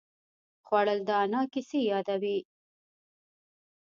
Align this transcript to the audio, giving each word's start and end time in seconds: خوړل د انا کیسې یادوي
خوړل 0.65 0.99
د 1.07 1.09
انا 1.23 1.41
کیسې 1.53 1.79
یادوي 1.91 2.37